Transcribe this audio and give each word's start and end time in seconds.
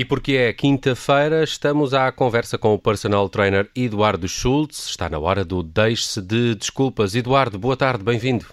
E 0.00 0.04
porque 0.06 0.32
é 0.32 0.52
quinta-feira, 0.54 1.44
estamos 1.44 1.92
à 1.92 2.10
conversa 2.10 2.56
com 2.56 2.72
o 2.72 2.78
personal 2.78 3.28
trainer 3.28 3.70
Eduardo 3.76 4.26
Schultz. 4.26 4.88
Está 4.88 5.10
na 5.10 5.18
hora 5.18 5.44
do 5.44 5.62
Deixe-se 5.62 6.22
de 6.22 6.54
Desculpas. 6.54 7.14
Eduardo, 7.14 7.58
boa 7.58 7.76
tarde, 7.76 8.02
bem-vindo. 8.02 8.46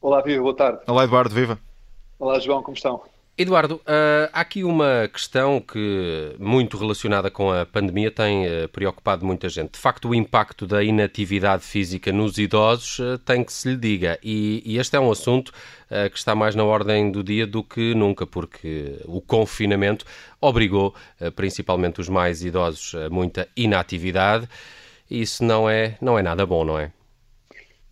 Olá, 0.00 0.22
Viva, 0.22 0.42
boa 0.42 0.56
tarde. 0.56 0.78
Olá, 0.86 1.04
Eduardo, 1.04 1.34
viva. 1.34 1.58
Olá, 2.18 2.38
João, 2.38 2.62
como 2.62 2.74
estão? 2.74 3.02
Eduardo, 3.40 3.76
uh, 3.76 4.28
há 4.32 4.40
aqui 4.40 4.64
uma 4.64 5.08
questão 5.12 5.60
que, 5.60 6.34
muito 6.40 6.76
relacionada 6.76 7.30
com 7.30 7.52
a 7.52 7.64
pandemia, 7.64 8.10
tem 8.10 8.44
uh, 8.44 8.68
preocupado 8.68 9.24
muita 9.24 9.48
gente. 9.48 9.74
De 9.74 9.78
facto, 9.78 10.08
o 10.08 10.14
impacto 10.14 10.66
da 10.66 10.82
inatividade 10.82 11.62
física 11.62 12.10
nos 12.10 12.36
idosos 12.36 12.98
uh, 12.98 13.16
tem 13.18 13.44
que 13.44 13.52
se 13.52 13.68
lhe 13.68 13.76
diga. 13.76 14.18
E, 14.24 14.60
e 14.66 14.76
este 14.76 14.96
é 14.96 15.00
um 15.00 15.12
assunto 15.12 15.52
que 16.12 16.18
está 16.18 16.34
mais 16.34 16.54
na 16.54 16.64
ordem 16.64 17.10
do 17.10 17.24
dia 17.24 17.46
do 17.46 17.64
que 17.64 17.94
nunca, 17.94 18.26
porque 18.26 19.00
o 19.06 19.22
confinamento 19.22 20.04
obrigou, 20.38 20.94
principalmente 21.34 21.98
os 21.98 22.10
mais 22.10 22.44
idosos, 22.44 22.94
a 22.94 23.08
muita 23.08 23.48
inatividade. 23.56 24.46
E 25.10 25.22
isso 25.22 25.42
não 25.42 25.66
é, 25.66 25.96
não 25.98 26.18
é 26.18 26.22
nada 26.22 26.44
bom, 26.44 26.62
não 26.62 26.78
é? 26.78 26.92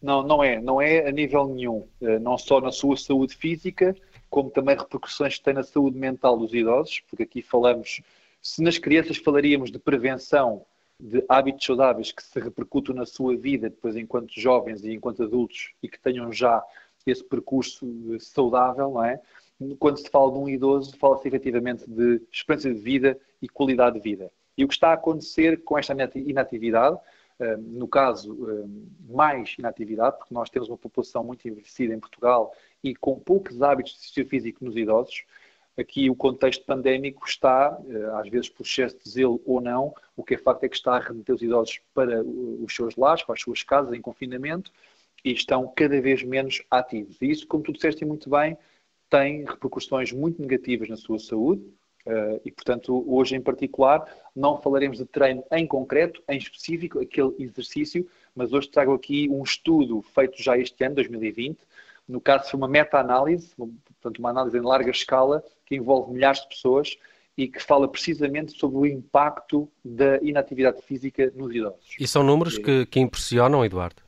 Não, 0.02 0.22
não 0.22 0.44
é. 0.44 0.60
Não 0.60 0.78
é 0.78 1.08
a 1.08 1.10
nível 1.10 1.46
nenhum. 1.46 1.86
Não 2.20 2.36
só 2.36 2.60
na 2.60 2.70
sua 2.70 2.98
saúde 2.98 3.34
física, 3.34 3.96
como 4.36 4.50
também 4.50 4.76
repercussões 4.76 5.38
que 5.38 5.44
tem 5.44 5.54
na 5.54 5.62
saúde 5.62 5.96
mental 5.96 6.36
dos 6.36 6.52
idosos, 6.52 7.00
porque 7.08 7.22
aqui 7.22 7.40
falamos, 7.40 8.02
se 8.42 8.60
nas 8.62 8.76
crianças 8.76 9.16
falaríamos 9.16 9.70
de 9.70 9.78
prevenção 9.78 10.62
de 11.00 11.24
hábitos 11.26 11.64
saudáveis 11.64 12.12
que 12.12 12.22
se 12.22 12.38
repercutam 12.38 12.94
na 12.94 13.06
sua 13.06 13.34
vida 13.34 13.70
depois 13.70 13.96
enquanto 13.96 14.38
jovens 14.38 14.84
e 14.84 14.92
enquanto 14.92 15.22
adultos 15.22 15.72
e 15.82 15.88
que 15.88 15.98
tenham 15.98 16.30
já 16.30 16.62
esse 17.06 17.24
percurso 17.24 17.86
saudável, 18.20 18.90
não 18.90 19.02
é? 19.02 19.18
Quando 19.78 19.96
se 19.96 20.10
fala 20.10 20.30
de 20.30 20.38
um 20.38 20.50
idoso, 20.50 20.94
fala-se 20.98 21.26
efetivamente 21.26 21.88
de 21.88 22.20
experiência 22.30 22.74
de 22.74 22.78
vida 22.78 23.18
e 23.40 23.48
qualidade 23.48 23.96
de 23.96 24.02
vida. 24.02 24.30
E 24.54 24.66
o 24.66 24.68
que 24.68 24.74
está 24.74 24.90
a 24.90 24.94
acontecer 24.94 25.64
com 25.64 25.78
esta 25.78 25.96
inatividade, 26.14 26.98
no 27.58 27.86
caso, 27.86 28.36
mais 29.08 29.54
inatividade, 29.58 30.16
porque 30.18 30.32
nós 30.32 30.48
temos 30.48 30.68
uma 30.68 30.78
população 30.78 31.22
muito 31.22 31.46
envelhecida 31.46 31.94
em 31.94 32.00
Portugal 32.00 32.52
e 32.82 32.94
com 32.94 33.18
poucos 33.18 33.60
hábitos 33.62 33.92
de 33.92 33.98
exercício 33.98 34.26
físico 34.26 34.64
nos 34.64 34.76
idosos, 34.76 35.24
aqui 35.76 36.08
o 36.08 36.16
contexto 36.16 36.64
pandémico 36.64 37.26
está, 37.26 37.78
eh, 37.88 38.10
às 38.14 38.28
vezes 38.28 38.48
por 38.48 38.64
excesso 38.64 38.96
de 38.98 39.10
zelo 39.10 39.40
ou 39.44 39.60
não, 39.60 39.94
o 40.16 40.24
que 40.24 40.34
é 40.34 40.38
facto 40.38 40.64
é 40.64 40.68
que 40.68 40.76
está 40.76 40.96
a 40.96 40.98
remeter 40.98 41.34
os 41.34 41.42
idosos 41.42 41.80
para 41.92 42.22
os 42.24 42.74
seus 42.74 42.96
lares, 42.96 43.22
para 43.22 43.34
as 43.34 43.42
suas 43.42 43.62
casas 43.62 43.92
em 43.92 44.00
confinamento 44.00 44.72
e 45.24 45.32
estão 45.32 45.70
cada 45.76 46.00
vez 46.00 46.22
menos 46.22 46.62
ativos. 46.70 47.18
E 47.20 47.30
isso, 47.30 47.46
como 47.46 47.62
tu 47.62 47.72
disseste 47.72 48.04
muito 48.04 48.30
bem, 48.30 48.56
tem 49.10 49.44
repercussões 49.44 50.12
muito 50.12 50.40
negativas 50.40 50.88
na 50.88 50.96
sua 50.96 51.18
saúde 51.18 51.62
eh, 52.06 52.40
e, 52.44 52.50
portanto, 52.50 53.04
hoje 53.06 53.34
em 53.34 53.40
particular 53.40 54.06
não 54.34 54.60
falaremos 54.60 54.98
de 54.98 55.04
treino 55.04 55.42
em 55.52 55.66
concreto, 55.66 56.22
em 56.28 56.38
específico, 56.38 57.00
aquele 57.00 57.34
exercício, 57.38 58.06
mas 58.34 58.52
hoje 58.52 58.68
trago 58.68 58.94
aqui 58.94 59.28
um 59.28 59.42
estudo 59.42 60.00
feito 60.02 60.40
já 60.42 60.56
este 60.56 60.84
ano, 60.84 60.94
2020, 60.94 61.58
no 62.08 62.20
caso, 62.20 62.50
foi 62.50 62.58
uma 62.58 62.68
meta-análise, 62.68 63.52
portanto, 63.56 64.18
uma 64.18 64.30
análise 64.30 64.56
em 64.56 64.60
larga 64.60 64.90
escala, 64.90 65.42
que 65.64 65.74
envolve 65.74 66.12
milhares 66.12 66.40
de 66.42 66.48
pessoas 66.48 66.96
e 67.36 67.48
que 67.48 67.62
fala 67.62 67.88
precisamente 67.88 68.56
sobre 68.56 68.78
o 68.78 68.86
impacto 68.86 69.68
da 69.84 70.18
inatividade 70.22 70.80
física 70.82 71.32
nos 71.34 71.54
idosos. 71.54 71.96
E 71.98 72.06
são 72.06 72.22
números 72.22 72.56
que, 72.56 72.86
que 72.86 73.00
impressionam, 73.00 73.64
Eduardo? 73.64 74.02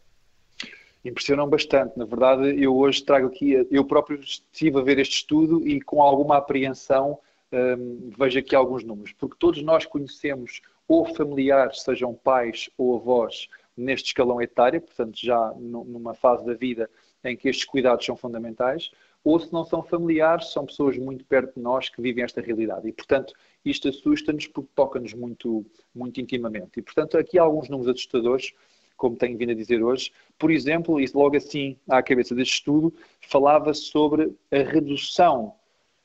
Impressionam 1.05 1.49
bastante. 1.49 1.99
Na 1.99 2.05
verdade, 2.05 2.63
eu 2.63 2.77
hoje 2.77 3.03
trago 3.03 3.27
aqui, 3.27 3.67
eu 3.71 3.85
próprio 3.85 4.21
estive 4.21 4.79
a 4.79 4.83
ver 4.83 4.99
este 4.99 5.17
estudo 5.17 5.67
e 5.67 5.81
com 5.81 6.01
alguma 6.01 6.37
apreensão 6.37 7.19
hum, 7.53 8.11
vejo 8.17 8.39
aqui 8.39 8.55
alguns 8.55 8.85
números, 8.85 9.13
porque 9.13 9.37
todos 9.39 9.63
nós 9.63 9.87
conhecemos 9.87 10.61
ou 10.87 11.05
familiares, 11.15 11.83
sejam 11.83 12.15
pais 12.15 12.71
ou 12.77 12.97
avós, 12.97 13.49
neste 13.77 14.09
escalão 14.09 14.43
etário, 14.43 14.81
portanto, 14.81 15.19
já 15.21 15.53
numa 15.57 16.15
fase 16.15 16.45
da 16.45 16.55
vida 16.55 16.91
em 17.25 17.37
que 17.37 17.49
estes 17.49 17.65
cuidados 17.65 18.05
são 18.05 18.17
fundamentais, 18.17 18.91
ou 19.23 19.39
se 19.39 19.53
não 19.53 19.65
são 19.65 19.83
familiares, 19.83 20.53
são 20.53 20.65
pessoas 20.65 20.97
muito 20.99 21.25
perto 21.25 21.55
de 21.55 21.61
nós 21.61 21.89
que 21.89 22.01
vivem 22.01 22.25
esta 22.25 22.41
realidade. 22.41 22.89
E, 22.89 22.93
portanto, 22.93 23.35
isto 23.65 23.89
assusta-nos 23.89 24.47
porque 24.47 24.71
toca-nos 24.75 25.13
muito, 25.13 25.65
muito 25.95 26.21
intimamente. 26.21 26.79
E, 26.79 26.83
portanto, 26.83 27.19
aqui 27.19 27.39
há 27.39 27.43
alguns 27.43 27.69
números 27.69 27.95
assustadores, 27.95 28.53
como 28.97 29.17
tenho 29.17 29.37
vindo 29.37 29.53
a 29.53 29.55
dizer 29.55 29.83
hoje. 29.83 30.13
Por 30.39 30.51
exemplo, 30.51 31.01
e 31.01 31.07
logo 31.15 31.37
assim 31.37 31.77
à 31.89 32.03
cabeça 32.03 32.35
deste 32.35 32.55
estudo, 32.55 32.93
falava 33.21 33.75
sobre 33.75 34.33
a 34.51 34.59
redução 34.59 35.55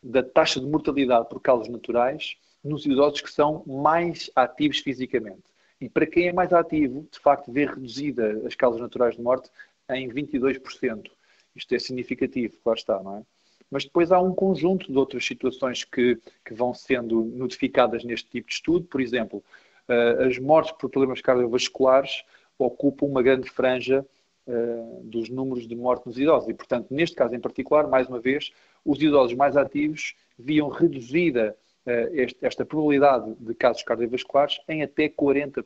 da 0.04 0.22
taxa 0.22 0.60
de 0.60 0.66
mortalidade 0.66 1.30
por 1.30 1.40
causas 1.42 1.70
naturais 1.70 2.36
nos 2.64 2.86
idosos 2.86 3.22
que 3.22 3.32
são 3.32 3.64
mais 3.66 4.30
ativos 4.36 4.80
fisicamente. 4.80 5.44
E 5.80 5.90
para 5.90 6.06
quem 6.06 6.28
é 6.28 6.34
mais 6.34 6.54
ativo, 6.54 7.08
de 7.12 7.20
facto, 7.20 7.52
vê 7.52 7.66
reduzida 7.66 8.42
as 8.46 8.56
causas 8.56 8.80
naturais 8.80 9.16
de 9.16 9.22
morte 9.22 9.50
em 9.90 10.10
22%. 10.10 11.10
Isto 11.56 11.76
é 11.76 11.80
significativo, 11.80 12.58
claro 12.64 12.80
está, 12.80 13.02
não 13.02 13.18
é? 13.18 13.24
Mas 13.70 13.86
depois 13.86 14.12
há 14.12 14.20
um 14.22 14.34
conjunto 14.34 14.92
de 14.92 14.98
outras 14.98 15.26
situações 15.26 15.84
que, 15.84 16.18
que 16.46 16.54
vão 16.54 16.74
sendo 16.74 17.24
notificadas 17.26 18.04
neste 18.04 18.30
tipo 18.30 18.48
de 18.48 18.54
estudo. 18.54 18.86
Por 18.86 19.02
exemplo, 19.02 19.44
uh, 19.90 20.24
as 20.28 20.38
mortes 20.38 20.72
por 20.74 20.90
problemas 20.90 21.22
cardiovasculares 21.22 22.24
ocupam 22.58 23.08
uma 23.08 23.24
grande 23.24 23.50
franja 23.50 24.06
uh, 24.48 25.02
dos 25.04 25.30
números 25.30 25.68
de 25.68 25.76
morte 25.76 26.06
nos 26.06 26.18
idosos. 26.18 26.50
E, 26.50 26.54
portanto, 26.54 26.88
neste 26.92 27.16
caso 27.16 27.36
em 27.36 27.40
particular, 27.40 27.88
mais 27.88 28.08
uma 28.08 28.20
vez, 28.20 28.52
os 28.86 29.02
idosos 29.02 29.36
mais 29.36 29.58
ativos 29.58 30.16
viam 30.38 30.70
reduzida 30.70 31.56
uh, 31.86 31.92
este, 32.14 32.38
esta 32.46 32.66
probabilidade 32.66 33.34
de 33.40 33.54
casos 33.54 33.84
cardiovasculares 33.84 34.60
em 34.68 34.84
até 34.84 35.10
40%. 35.10 35.64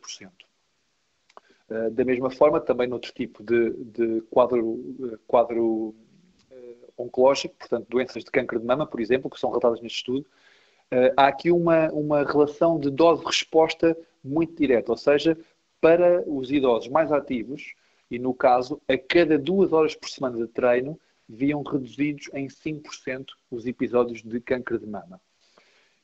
Eh, 1.69 1.89
da 1.89 2.05
mesma 2.05 2.29
forma, 2.29 2.61
também 2.61 2.87
noutro 2.87 3.11
tipo 3.13 3.43
de, 3.43 3.71
de 3.71 4.21
quadro, 4.29 4.95
eh, 5.13 5.17
quadro 5.27 5.63
uh, 5.65 6.93
oncológico, 6.97 7.55
portanto, 7.55 7.87
doenças 7.89 8.23
de 8.23 8.31
câncer 8.31 8.59
de 8.59 8.65
mama, 8.65 8.87
por 8.87 9.01
exemplo, 9.01 9.29
que 9.29 9.39
são 9.39 9.49
relatadas 9.49 9.81
neste 9.81 9.97
estudo, 9.97 10.25
uh, 10.93 11.13
há 11.17 11.27
aqui 11.27 11.51
uma, 11.51 11.89
uma 11.91 12.23
relação 12.23 12.79
de 12.79 12.89
dose-resposta 12.89 13.97
muito 14.23 14.55
direta, 14.55 14.91
ou 14.91 14.97
seja, 14.97 15.37
para 15.81 16.23
os 16.25 16.51
idosos 16.51 16.89
mais 16.89 17.11
ativos, 17.11 17.75
e 18.09 18.17
no 18.17 18.33
caso, 18.33 18.81
a 18.87 18.97
cada 18.97 19.37
duas 19.37 19.73
horas 19.73 19.95
por 19.95 20.09
semana 20.09 20.37
de 20.37 20.47
treino, 20.47 20.99
viam 21.27 21.61
reduzidos 21.61 22.29
em 22.33 22.47
5% 22.47 23.27
os 23.51 23.65
episódios 23.65 24.23
de 24.23 24.39
câncer 24.39 24.79
de 24.79 24.87
mama. 24.87 25.19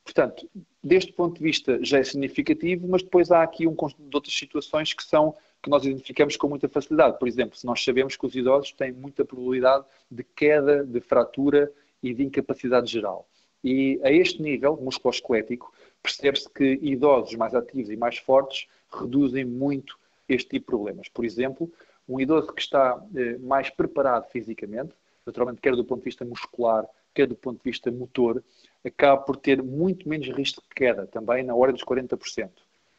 Portanto, 0.04 0.50
deste 0.84 1.14
ponto 1.14 1.38
de 1.38 1.44
vista 1.44 1.80
já 1.82 2.00
é 2.00 2.04
significativo, 2.04 2.88
mas 2.88 3.02
depois 3.02 3.32
há 3.32 3.42
aqui 3.42 3.66
um 3.66 3.76
conjunto 3.76 4.04
de 4.10 4.16
outras 4.16 4.36
situações 4.36 4.94
que 4.94 5.04
são 5.04 5.34
que 5.62 5.70
nós 5.70 5.86
identificamos 5.86 6.36
com 6.36 6.50
muita 6.50 6.68
facilidade. 6.68 7.18
Por 7.18 7.26
exemplo, 7.26 7.58
se 7.58 7.66
nós 7.66 7.82
sabemos 7.82 8.18
que 8.18 8.26
os 8.26 8.36
idosos 8.36 8.74
têm 8.74 8.92
muita 8.92 9.24
probabilidade 9.24 9.86
de 10.12 10.22
queda, 10.22 10.84
de 10.84 11.00
fratura 11.00 11.72
e 12.02 12.14
de 12.14 12.22
incapacidade 12.22 12.92
geral. 12.92 13.26
E 13.64 13.98
a 14.04 14.12
este 14.12 14.42
nível 14.42 14.76
musculoesquelético, 14.76 15.74
percebe-se 16.02 16.50
que 16.50 16.78
idosos 16.82 17.34
mais 17.36 17.56
ativos 17.56 17.90
e 17.90 17.96
mais 17.96 18.18
fortes 18.18 18.68
reduzem 18.92 19.46
muito 19.46 19.98
este 20.28 20.50
tipo 20.50 20.66
de 20.66 20.66
problemas. 20.66 21.08
Por 21.08 21.24
exemplo, 21.24 21.72
um 22.08 22.20
idoso 22.20 22.54
que 22.54 22.62
está 22.62 23.02
eh, 23.16 23.38
mais 23.38 23.70
preparado 23.70 24.30
fisicamente, 24.30 24.94
naturalmente 25.26 25.62
quer 25.62 25.76
do 25.76 25.86
ponto 25.86 26.00
de 26.00 26.06
vista 26.06 26.26
muscular, 26.26 26.86
quer 27.14 27.28
do 27.28 27.36
ponto 27.36 27.58
de 27.58 27.70
vista 27.70 27.92
motor, 27.92 28.44
acaba 28.84 29.22
por 29.22 29.38
ter 29.38 29.62
muito 29.64 30.08
menos 30.10 30.28
risco 30.30 30.62
de 30.62 30.70
queda, 30.76 31.08
também 31.08 31.44
na 31.44 31.56
ordem 31.56 31.76
dos 31.76 31.84
40% 31.84 32.50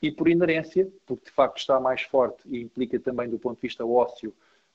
e 0.04 0.10
por 0.10 0.28
inerência, 0.28 0.87
porque 1.06 1.25
de 1.25 1.31
facto 1.31 1.56
está 1.56 1.81
mais 1.81 2.03
forte 2.03 2.42
e 2.47 2.60
implica 2.60 3.01
também 3.01 3.28
do 3.28 3.39
ponto 3.39 3.56
de 3.56 3.62
vista 3.62 3.86
ósseo 3.86 4.34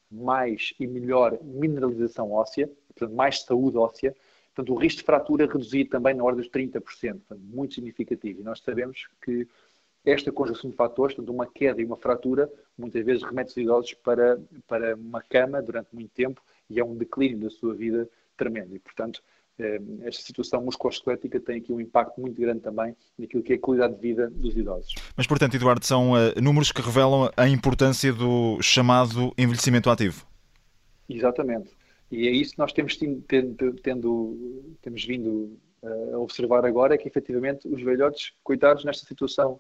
mais 0.10 0.74
e 0.80 0.88
melhor 0.88 1.38
mineralização 1.44 2.32
óssea, 2.32 2.68
portanto 2.88 3.16
mais 3.16 3.42
saúde 3.42 3.78
óssea, 3.78 4.16
portanto 4.56 4.74
o 4.74 4.80
risco 4.80 5.02
de 5.02 5.06
fratura 5.06 5.46
reduzido 5.46 5.92
também 5.92 6.16
na 6.16 6.24
ordem 6.24 6.42
dos 6.42 6.52
30%, 6.52 6.82
portanto 6.82 7.42
muito 7.42 7.76
significativo. 7.76 8.42
E 8.42 8.44
nós 8.44 8.60
sabemos 8.60 9.08
que 9.22 9.48
esta 10.06 10.32
conjunção 10.32 10.70
de 10.70 10.76
fatores, 10.76 11.16
portanto 11.16 11.34
uma 11.34 11.48
queda 11.48 11.82
e 11.82 11.86
uma 11.86 11.98
fratura, 11.98 12.50
muitas 12.78 13.06
vezes 13.06 13.24
remete 13.24 13.52
os 13.52 13.58
idosos 13.58 13.94
para, 13.96 14.40
para 14.68 14.96
uma 14.96 15.22
cama 15.22 15.62
durante 15.62 15.90
muito 15.94 16.12
tempo 16.12 16.42
e 16.70 16.80
é 16.80 16.84
um 16.84 16.96
declínio 16.96 17.40
da 17.40 17.50
sua 17.50 17.74
vida 17.74 18.10
tremendo. 18.38 18.76
E, 18.76 18.80
portanto, 18.80 19.22
eh, 19.58 19.82
esta 20.04 20.22
situação 20.22 20.64
musculoesquelética 20.64 21.40
tem 21.40 21.58
aqui 21.58 21.74
um 21.74 21.82
impacto 21.82 22.22
muito 22.22 22.40
grande 22.40 22.62
também 22.62 22.96
naquilo 23.18 23.44
que 23.44 23.54
é 23.54 23.56
a 23.58 23.60
qualidade 23.60 23.96
de 23.96 24.02
vida 24.02 24.30
dos 24.30 24.56
idosos. 24.56 24.96
Mas, 25.18 25.28
portanto, 25.28 25.56
Eduardo, 25.56 25.86
são 25.86 26.14
uh, 26.14 26.42
números 26.42 26.72
que 26.72 26.82
revelam 26.82 27.30
a 27.36 27.48
importância 27.50 28.14
do 28.14 28.62
chamado 28.62 29.34
envelhecimento 29.38 29.90
ativo. 29.90 30.26
Exatamente. 31.10 31.72
E 32.12 32.28
é 32.28 32.32
isso 32.32 32.54
que 32.54 32.60
nós 32.60 32.72
temos, 32.72 32.96
tendo, 32.96 33.74
tendo, 33.84 34.76
temos 34.82 35.04
vindo 35.06 35.60
a 35.84 36.18
observar 36.18 36.66
agora 36.66 36.96
é 36.96 36.98
que, 36.98 37.08
efetivamente, 37.08 37.68
os 37.68 37.82
velhotes, 37.82 38.34
coitados 38.44 38.84
nesta 38.84 39.06
situação 39.06 39.60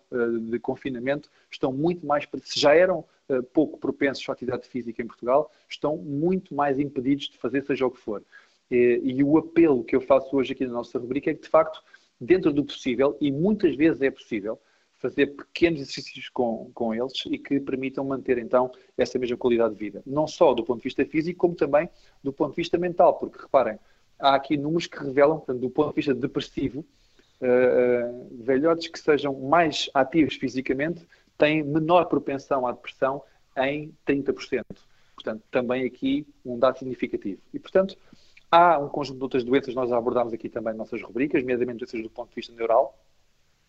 de 0.49 0.59
confinamento, 0.59 1.29
estão 1.49 1.71
muito 1.71 2.05
mais, 2.05 2.27
se 2.43 2.59
já 2.59 2.75
eram 2.75 3.05
pouco 3.53 3.77
propensos 3.79 4.27
à 4.27 4.33
atividade 4.33 4.67
física 4.67 5.01
em 5.01 5.07
Portugal, 5.07 5.51
estão 5.69 5.97
muito 5.97 6.53
mais 6.53 6.79
impedidos 6.79 7.29
de 7.29 7.37
fazer 7.37 7.63
seja 7.63 7.85
o 7.85 7.91
que 7.91 7.99
for. 7.99 8.23
E, 8.69 9.01
e 9.03 9.23
o 9.23 9.37
apelo 9.37 9.83
que 9.83 9.95
eu 9.95 10.01
faço 10.01 10.35
hoje 10.35 10.53
aqui 10.53 10.65
na 10.65 10.73
nossa 10.73 10.99
rubrica 10.99 11.31
é 11.31 11.33
que, 11.33 11.41
de 11.41 11.49
facto, 11.49 11.81
dentro 12.19 12.51
do 12.51 12.65
possível, 12.65 13.17
e 13.21 13.31
muitas 13.31 13.75
vezes 13.75 14.01
é 14.01 14.11
possível, 14.11 14.59
fazer 14.99 15.27
pequenos 15.27 15.79
exercícios 15.79 16.27
com, 16.29 16.69
com 16.73 16.93
eles 16.93 17.23
e 17.27 17.37
que 17.37 17.59
permitam 17.59 18.03
manter 18.03 18.37
então 18.37 18.69
essa 18.97 19.17
mesma 19.17 19.37
qualidade 19.37 19.73
de 19.73 19.79
vida. 19.79 20.03
Não 20.05 20.27
só 20.27 20.53
do 20.53 20.63
ponto 20.63 20.79
de 20.79 20.83
vista 20.83 21.05
físico, 21.05 21.39
como 21.39 21.55
também 21.55 21.89
do 22.21 22.33
ponto 22.33 22.51
de 22.51 22.57
vista 22.57 22.77
mental, 22.77 23.17
porque 23.17 23.41
reparem, 23.41 23.79
há 24.19 24.35
aqui 24.35 24.57
números 24.57 24.87
que 24.87 24.99
revelam, 24.99 25.37
portanto, 25.37 25.59
do 25.59 25.69
ponto 25.69 25.89
de 25.89 25.95
vista 25.95 26.13
depressivo, 26.13 26.85
uh, 27.41 28.43
velhotes 28.43 28.87
que 28.87 28.99
sejam 28.99 29.33
mais 29.39 29.89
ativos 29.93 30.35
fisicamente 30.35 31.07
têm 31.37 31.63
menor 31.63 32.05
propensão 32.05 32.67
à 32.67 32.71
depressão 32.71 33.23
em 33.57 33.93
30%. 34.05 34.63
Portanto, 35.15 35.43
também 35.49 35.85
aqui 35.85 36.27
um 36.45 36.57
dado 36.57 36.77
significativo. 36.77 37.41
E, 37.53 37.59
portanto, 37.59 37.97
há 38.51 38.77
um 38.77 38.87
conjunto 38.87 39.17
de 39.17 39.23
outras 39.23 39.43
doenças 39.43 39.75
nós 39.75 39.91
abordámos 39.91 40.33
aqui 40.33 40.49
também 40.49 40.73
nas 40.73 40.77
nossas 40.77 41.01
rubricas, 41.01 41.41
nomeadamente 41.41 41.79
doenças 41.79 42.01
do 42.01 42.09
ponto 42.09 42.29
de 42.29 42.35
vista 42.35 42.53
neural, 42.53 42.97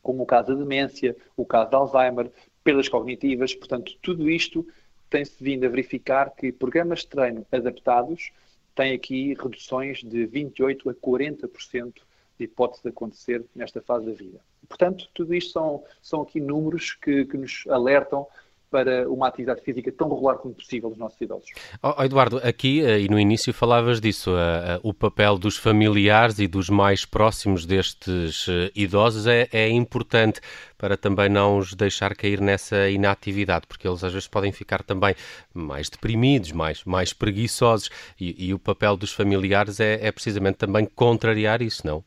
como 0.03 0.23
o 0.23 0.27
caso 0.27 0.49
da 0.49 0.55
demência, 0.55 1.17
o 1.37 1.45
caso 1.45 1.71
de 1.71 1.77
Alzheimer, 1.77 2.31
perdas 2.63 2.89
cognitivas. 2.89 3.55
Portanto, 3.55 3.93
tudo 4.01 4.31
isto 4.31 4.67
tem-se 5.09 5.43
vindo 5.43 5.67
a 5.67 5.69
verificar 5.69 6.31
que 6.31 6.53
programas 6.53 7.01
de 7.01 7.09
treino 7.09 7.47
adaptados 7.51 8.33
têm 8.75 8.95
aqui 8.95 9.35
reduções 9.35 9.99
de 9.99 10.27
28% 10.27 10.91
a 10.91 10.95
40% 10.95 11.95
de 12.39 12.45
hipótese 12.45 12.83
de 12.83 12.89
acontecer 12.89 13.45
nesta 13.55 13.81
fase 13.81 14.07
da 14.07 14.13
vida. 14.13 14.41
Portanto, 14.69 15.09
tudo 15.13 15.35
isto 15.35 15.53
são, 15.53 15.85
são 16.01 16.23
aqui 16.23 16.41
números 16.41 16.95
que, 16.95 17.25
que 17.25 17.37
nos 17.37 17.65
alertam 17.69 18.27
para 18.71 19.11
uma 19.11 19.27
atividade 19.27 19.61
física 19.63 19.91
tão 19.91 20.09
regular 20.09 20.37
como 20.39 20.55
possível 20.55 20.91
dos 20.91 20.99
nossos 20.99 21.21
idosos. 21.21 21.51
Oh, 21.83 22.03
Eduardo, 22.03 22.39
aqui 22.39 22.81
eh, 22.83 23.01
e 23.01 23.09
no 23.09 23.19
início 23.19 23.53
falavas 23.53 24.01
disso, 24.01 24.31
uh, 24.31 24.79
uh, 24.79 24.89
o 24.89 24.95
papel 24.95 25.37
dos 25.37 25.57
familiares 25.57 26.39
e 26.39 26.47
dos 26.47 26.71
mais 26.71 27.05
próximos 27.05 27.67
destes 27.67 28.47
idosos 28.75 29.27
é, 29.27 29.49
é, 29.53 29.69
importante 29.69 30.41
para 30.79 30.97
também 30.97 31.29
não 31.29 31.59
os 31.59 31.75
deixar 31.75 32.15
cair 32.15 32.41
nessa 32.41 32.89
inatividade, 32.89 33.67
porque 33.67 33.87
eles 33.89 34.05
às 34.05 34.13
vezes 34.13 34.29
podem 34.29 34.53
ficar 34.53 34.83
também 34.83 35.15
mais 35.53 35.91
deprimidos, 35.91 36.53
mais, 36.53 36.85
mais 36.85 37.13
preguiçosos, 37.13 37.91
e, 38.19 38.47
e 38.47 38.55
o 38.55 38.59
papel 38.59 38.97
dos 38.97 39.13
familiares 39.13 39.81
é, 39.81 40.07
é 40.07 40.13
precisamente 40.13 40.57
também 40.57 40.87
contrariar 40.87 41.61
isso, 41.61 41.87
não? 41.87 42.05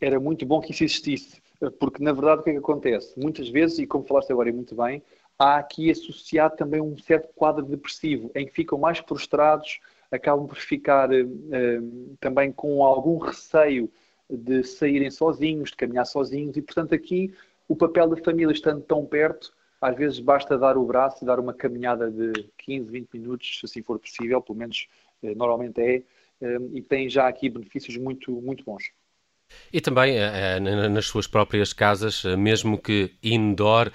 Era 0.00 0.18
muito 0.18 0.46
bom 0.46 0.60
que 0.60 0.72
isso 0.72 0.84
existisse, 0.84 1.40
porque 1.78 2.02
na 2.02 2.12
verdade 2.12 2.40
o 2.40 2.44
que 2.44 2.50
é 2.50 2.52
que 2.54 2.58
acontece? 2.58 3.18
Muitas 3.18 3.48
vezes, 3.48 3.78
e 3.78 3.86
como 3.86 4.04
falaste 4.04 4.32
agora 4.32 4.48
e 4.48 4.52
muito 4.52 4.74
bem, 4.74 5.02
há 5.42 5.58
aqui 5.58 5.90
associado 5.90 6.56
também 6.56 6.80
um 6.80 6.96
certo 6.96 7.28
quadro 7.34 7.64
depressivo, 7.64 8.30
em 8.34 8.46
que 8.46 8.52
ficam 8.52 8.78
mais 8.78 8.98
frustrados, 8.98 9.80
acabam 10.10 10.46
por 10.46 10.56
ficar 10.56 11.10
uh, 11.10 12.16
também 12.20 12.52
com 12.52 12.84
algum 12.84 13.18
receio 13.18 13.90
de 14.30 14.62
saírem 14.62 15.10
sozinhos, 15.10 15.70
de 15.70 15.76
caminhar 15.76 16.06
sozinhos, 16.06 16.56
e 16.56 16.62
portanto 16.62 16.94
aqui 16.94 17.34
o 17.68 17.74
papel 17.74 18.08
da 18.08 18.16
família 18.22 18.52
estando 18.52 18.82
tão 18.82 19.04
perto, 19.04 19.52
às 19.80 19.96
vezes 19.96 20.20
basta 20.20 20.56
dar 20.56 20.78
o 20.78 20.84
braço 20.84 21.24
e 21.24 21.26
dar 21.26 21.40
uma 21.40 21.52
caminhada 21.52 22.10
de 22.10 22.48
15, 22.58 22.90
20 22.90 23.10
minutos, 23.12 23.58
se 23.58 23.66
assim 23.66 23.82
for 23.82 23.98
possível, 23.98 24.40
pelo 24.40 24.58
menos 24.58 24.86
uh, 25.22 25.34
normalmente 25.34 25.80
é, 25.80 26.02
e 26.72 26.82
tem 26.82 27.08
já 27.08 27.28
aqui 27.28 27.48
benefícios 27.48 27.96
muito, 27.96 28.32
muito 28.32 28.64
bons. 28.64 28.92
E 29.72 29.80
também 29.80 30.18
eh, 30.18 30.56
eh, 30.56 30.88
nas 30.88 31.06
suas 31.06 31.26
próprias 31.26 31.72
casas, 31.72 32.24
eh, 32.24 32.36
mesmo 32.36 32.76
que 32.76 33.12
indoor, 33.22 33.90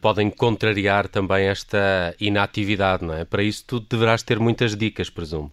podem 0.00 0.28
contrariar 0.28 1.08
também 1.08 1.46
esta 1.46 2.14
inatividade, 2.20 3.04
não 3.04 3.14
é? 3.14 3.24
Para 3.24 3.42
isso 3.42 3.64
tu 3.66 3.80
deverás 3.80 4.22
ter 4.22 4.40
muitas 4.40 4.76
dicas, 4.76 5.08
presumo. 5.08 5.52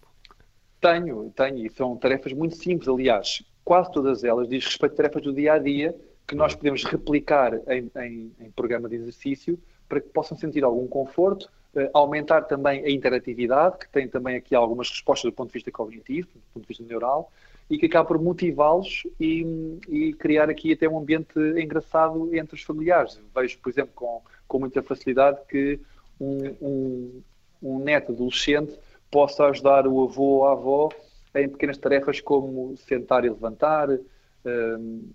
Tenho, 0.80 1.32
tenho, 1.36 1.64
e 1.64 1.70
são 1.70 1.96
tarefas 1.96 2.32
muito 2.32 2.56
simples, 2.56 2.88
aliás, 2.88 3.42
quase 3.64 3.92
todas 3.92 4.24
elas 4.24 4.48
diz 4.48 4.64
respeito 4.64 4.94
a 4.94 4.96
tarefas 4.96 5.22
do 5.22 5.32
dia 5.32 5.54
a 5.54 5.58
dia 5.58 5.94
que 6.26 6.34
nós 6.34 6.54
podemos 6.54 6.84
replicar 6.84 7.54
em, 7.68 7.90
em, 7.96 8.32
em 8.40 8.50
programa 8.50 8.88
de 8.88 8.96
exercício 8.96 9.58
para 9.88 10.00
que 10.00 10.08
possam 10.08 10.36
sentir 10.36 10.62
algum 10.62 10.86
conforto, 10.86 11.48
aumentar 11.94 12.42
também 12.42 12.84
a 12.84 12.90
interatividade, 12.90 13.78
que 13.78 13.88
tem 13.88 14.08
também 14.08 14.36
aqui 14.36 14.54
algumas 14.54 14.90
respostas 14.90 15.30
do 15.30 15.34
ponto 15.34 15.48
de 15.48 15.54
vista 15.54 15.70
cognitivo, 15.70 16.28
do 16.34 16.40
ponto 16.52 16.62
de 16.62 16.68
vista 16.68 16.84
neural, 16.84 17.32
e 17.70 17.76
que 17.76 17.86
acaba 17.86 18.08
por 18.08 18.20
motivá-los 18.20 19.06
e, 19.20 19.78
e, 19.88 20.12
criar 20.14 20.48
aqui 20.48 20.72
até 20.72 20.88
um 20.88 20.98
ambiente 20.98 21.38
engraçado 21.38 22.34
entre 22.34 22.54
os 22.54 22.62
familiares. 22.62 23.20
Vejo, 23.34 23.58
por 23.58 23.70
exemplo, 23.70 23.92
com, 23.94 24.22
com 24.46 24.58
muita 24.58 24.82
facilidade 24.82 25.38
que 25.48 25.78
um, 26.18 26.56
um, 26.62 27.22
um 27.62 27.78
neto 27.80 28.12
adolescente 28.12 28.78
possa 29.10 29.44
ajudar 29.46 29.86
o 29.86 30.02
avô 30.04 30.22
ou 30.22 30.46
a 30.46 30.52
avó 30.52 30.88
em 31.34 31.48
pequenas 31.48 31.76
tarefas 31.76 32.20
como 32.20 32.74
sentar 32.78 33.24
e 33.24 33.28
levantar, 33.28 33.90
um, 33.90 35.10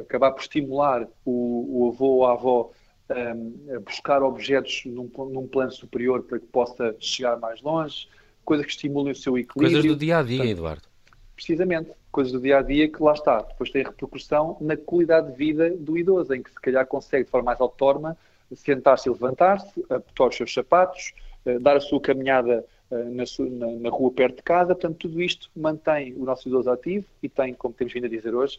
acabar 0.00 0.30
por 0.30 0.40
estimular 0.40 1.06
o, 1.24 1.84
o 1.84 1.88
avô 1.88 2.06
ou 2.06 2.26
a 2.26 2.32
avó 2.32 2.70
um, 3.10 3.74
a 3.74 3.80
buscar 3.80 4.22
objetos 4.22 4.84
num, 4.86 5.10
num 5.30 5.48
plano 5.48 5.72
superior 5.72 6.22
para 6.22 6.38
que 6.38 6.46
possa 6.46 6.94
chegar 7.00 7.36
mais 7.38 7.60
longe, 7.60 8.08
coisas 8.44 8.64
que 8.66 8.72
estimulem 8.72 9.12
o 9.12 9.16
seu 9.16 9.36
equilíbrio. 9.36 9.82
Coisas 9.82 9.84
do 9.84 9.96
dia 9.96 10.18
a 10.18 10.22
dia, 10.22 10.46
Eduardo 10.46 10.91
precisamente 11.34 11.90
coisas 12.10 12.32
do 12.32 12.40
dia 12.40 12.58
a 12.58 12.62
dia 12.62 12.88
que 12.88 13.02
lá 13.02 13.12
está, 13.12 13.40
depois 13.40 13.70
tem 13.70 13.82
repercussão 13.82 14.56
na 14.60 14.76
qualidade 14.76 15.32
de 15.32 15.36
vida 15.36 15.70
do 15.70 15.96
idoso, 15.96 16.34
em 16.34 16.42
que 16.42 16.50
se 16.50 16.60
calhar 16.60 16.86
consegue 16.86 17.24
de 17.24 17.30
forma 17.30 17.46
mais 17.46 17.60
autónoma 17.60 18.16
sentar-se 18.54 19.08
e 19.08 19.12
levantar-se, 19.12 19.80
apertar 19.88 20.26
os 20.26 20.36
seus 20.36 20.52
sapatos, 20.52 21.12
eh, 21.46 21.58
dar 21.58 21.76
a 21.76 21.80
sua 21.80 22.00
caminhada 22.00 22.64
eh, 22.90 23.04
na, 23.04 23.24
sua, 23.24 23.48
na, 23.48 23.88
rua 23.88 24.10
perto 24.10 24.36
de 24.36 24.42
casa. 24.42 24.74
Portanto, 24.74 24.98
tudo 24.98 25.22
isto 25.22 25.50
mantém 25.56 26.14
o 26.14 26.24
nosso 26.24 26.48
idoso 26.48 26.70
ativo 26.70 27.06
e 27.22 27.28
tem, 27.28 27.54
como 27.54 27.74
temos 27.74 27.92
vindo 27.92 28.06
a 28.06 28.10
dizer 28.10 28.34
hoje, 28.34 28.58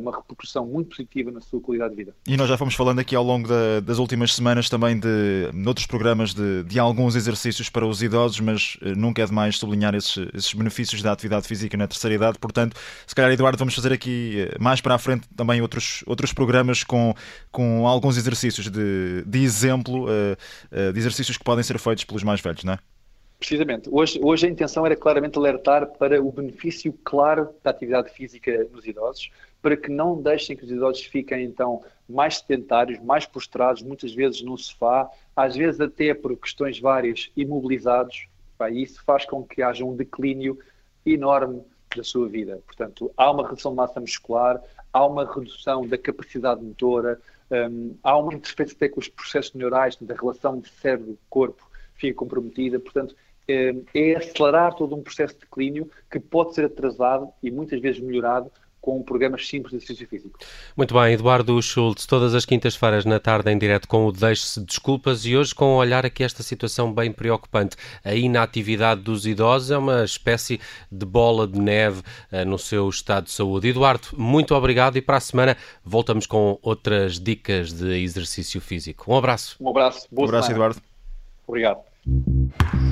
uma 0.00 0.14
repercussão 0.14 0.66
muito 0.66 0.90
positiva 0.90 1.30
na 1.30 1.40
sua 1.40 1.60
qualidade 1.60 1.90
de 1.90 1.96
vida. 1.96 2.14
E 2.26 2.36
nós 2.36 2.48
já 2.48 2.58
fomos 2.58 2.74
falando 2.74 2.98
aqui 2.98 3.14
ao 3.16 3.24
longo 3.24 3.48
da, 3.48 3.80
das 3.80 3.98
últimas 3.98 4.34
semanas 4.34 4.68
também 4.68 4.98
de 4.98 5.50
outros 5.66 5.86
programas 5.86 6.34
de, 6.34 6.62
de, 6.64 6.78
alguns 6.78 7.16
exercícios 7.16 7.70
para 7.70 7.86
os 7.86 8.02
idosos, 8.02 8.40
mas 8.40 8.76
eh, 8.82 8.94
nunca 8.94 9.22
é 9.22 9.26
demais 9.26 9.58
sublinhar 9.58 9.94
esses, 9.94 10.16
esses, 10.34 10.52
benefícios 10.52 11.02
da 11.02 11.12
atividade 11.12 11.46
física 11.46 11.76
na 11.76 11.86
terceira 11.86 12.14
idade. 12.14 12.38
Portanto, 12.38 12.76
se 13.06 13.14
calhar, 13.14 13.30
Eduardo, 13.30 13.58
vamos 13.58 13.74
fazer 13.74 13.92
aqui 13.92 14.48
eh, 14.48 14.56
mais 14.58 14.80
para 14.80 14.94
a 14.94 14.98
frente 14.98 15.28
também 15.36 15.62
outros, 15.62 16.02
outros 16.06 16.32
programas 16.32 16.84
com, 16.84 17.14
com 17.50 17.86
alguns 17.86 18.16
exercícios 18.16 18.70
de, 18.70 19.22
de 19.26 19.42
exemplo, 19.42 20.06
de 20.70 20.98
exercícios 20.98 21.36
que 21.36 21.44
podem 21.44 21.62
ser 21.62 21.78
feitos 21.78 22.04
pelos 22.04 22.22
mais 22.22 22.40
velhos, 22.40 22.64
não 22.64 22.74
é? 22.74 22.78
Precisamente. 23.42 23.88
Hoje, 23.90 24.20
hoje 24.22 24.46
a 24.46 24.48
intenção 24.48 24.86
era 24.86 24.94
claramente 24.94 25.36
alertar 25.36 25.86
para 25.98 26.22
o 26.22 26.30
benefício 26.30 26.92
claro 27.04 27.48
da 27.64 27.70
atividade 27.70 28.08
física 28.12 28.68
nos 28.70 28.86
idosos, 28.86 29.32
para 29.62 29.76
que 29.76 29.90
não 29.90 30.20
deixem 30.20 30.56
que 30.56 30.64
os 30.64 30.70
idosos 30.70 31.04
fiquem 31.04 31.44
então 31.44 31.82
mais 32.08 32.38
sedentários, 32.38 32.98
mais 33.00 33.24
postrados, 33.24 33.82
muitas 33.82 34.12
vezes 34.12 34.42
no 34.42 34.58
sofá, 34.58 35.08
às 35.34 35.56
vezes 35.56 35.80
até 35.80 36.12
por 36.12 36.36
questões 36.36 36.78
várias 36.78 37.30
imobilizados. 37.36 38.26
E 38.70 38.82
isso 38.82 39.02
faz 39.04 39.24
com 39.24 39.42
que 39.42 39.62
haja 39.62 39.84
um 39.84 39.96
declínio 39.96 40.58
enorme 41.06 41.62
da 41.96 42.04
sua 42.04 42.28
vida. 42.28 42.60
Portanto, 42.66 43.10
há 43.16 43.30
uma 43.30 43.48
redução 43.48 43.72
de 43.72 43.76
massa 43.76 44.00
muscular, 44.00 44.60
há 44.92 45.06
uma 45.06 45.24
redução 45.24 45.86
da 45.86 45.98
capacidade 45.98 46.62
motora, 46.62 47.20
um, 47.50 47.96
há 48.02 48.16
uma 48.16 48.34
interferência 48.34 48.76
até 48.76 48.88
com 48.88 49.00
os 49.00 49.08
processos 49.08 49.52
neurais, 49.54 49.96
da 50.00 50.14
relação 50.14 50.58
de 50.58 50.68
cérebro-corpo 50.68 51.70
fica 51.94 52.16
comprometida. 52.16 52.80
Portanto, 52.80 53.14
hum, 53.48 53.84
é 53.94 54.14
acelerar 54.16 54.74
todo 54.74 54.94
um 54.94 55.02
processo 55.02 55.34
de 55.34 55.40
declínio 55.40 55.90
que 56.10 56.18
pode 56.18 56.54
ser 56.54 56.64
atrasado 56.64 57.28
e 57.42 57.50
muitas 57.50 57.80
vezes 57.80 58.00
melhorado 58.00 58.50
com 58.82 59.00
programas 59.00 59.46
simples 59.46 59.70
de 59.70 59.76
exercício 59.76 60.08
físico. 60.08 60.38
Muito 60.76 60.92
bem, 60.92 61.14
Eduardo 61.14 61.62
Schultz, 61.62 62.04
todas 62.04 62.34
as 62.34 62.44
quintas-feiras 62.44 63.04
na 63.04 63.20
tarde 63.20 63.50
em 63.50 63.56
direto 63.56 63.86
com 63.86 64.06
o 64.06 64.12
Deixe-se 64.12 64.60
Desculpas 64.60 65.24
e 65.24 65.36
hoje 65.36 65.54
com 65.54 65.74
um 65.74 65.76
olhar 65.76 66.04
aqui 66.04 66.24
esta 66.24 66.42
situação 66.42 66.92
bem 66.92 67.12
preocupante. 67.12 67.76
A 68.04 68.12
inatividade 68.12 69.00
dos 69.00 69.24
idosos 69.24 69.70
é 69.70 69.78
uma 69.78 70.02
espécie 70.02 70.60
de 70.90 71.06
bola 71.06 71.46
de 71.46 71.60
neve 71.60 72.00
uh, 72.32 72.44
no 72.44 72.58
seu 72.58 72.88
estado 72.88 73.26
de 73.26 73.30
saúde. 73.30 73.68
Eduardo, 73.68 74.08
muito 74.14 74.52
obrigado 74.52 74.96
e 74.96 75.00
para 75.00 75.18
a 75.18 75.20
semana 75.20 75.56
voltamos 75.84 76.26
com 76.26 76.58
outras 76.60 77.20
dicas 77.20 77.72
de 77.72 78.02
exercício 78.02 78.60
físico. 78.60 79.12
Um 79.12 79.16
abraço. 79.16 79.56
Um 79.60 79.70
abraço. 79.70 80.08
Boa 80.10 80.26
um 80.26 80.28
abraço, 80.28 80.48
semana. 80.48 80.64
Eduardo. 80.64 80.82
Obrigado. 81.46 82.91